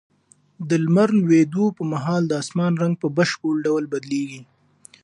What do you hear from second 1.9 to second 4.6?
مهال د اسمان رنګ په بشپړ ډول بدلېږي.